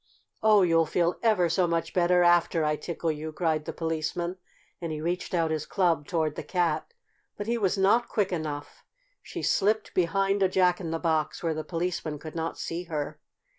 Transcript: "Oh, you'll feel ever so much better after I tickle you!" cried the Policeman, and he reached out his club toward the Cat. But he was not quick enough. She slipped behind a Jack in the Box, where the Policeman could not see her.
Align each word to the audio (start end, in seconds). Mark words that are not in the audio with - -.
"Oh, 0.41 0.63
you'll 0.63 0.87
feel 0.87 1.19
ever 1.21 1.47
so 1.47 1.67
much 1.67 1.93
better 1.93 2.23
after 2.23 2.65
I 2.65 2.75
tickle 2.75 3.11
you!" 3.11 3.31
cried 3.31 3.65
the 3.65 3.71
Policeman, 3.71 4.37
and 4.81 4.91
he 4.91 4.99
reached 4.99 5.31
out 5.35 5.51
his 5.51 5.67
club 5.67 6.07
toward 6.07 6.33
the 6.35 6.41
Cat. 6.43 6.91
But 7.37 7.45
he 7.45 7.59
was 7.59 7.77
not 7.77 8.09
quick 8.09 8.33
enough. 8.33 8.83
She 9.21 9.43
slipped 9.43 9.93
behind 9.93 10.41
a 10.41 10.49
Jack 10.49 10.81
in 10.81 10.89
the 10.89 10.97
Box, 10.97 11.43
where 11.43 11.53
the 11.53 11.63
Policeman 11.63 12.17
could 12.17 12.33
not 12.33 12.57
see 12.57 12.85
her. 12.85 13.19